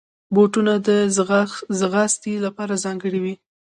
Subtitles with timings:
[0.33, 0.89] بوټونه د
[1.79, 3.33] ځغاستې لپاره ځانګړي وي.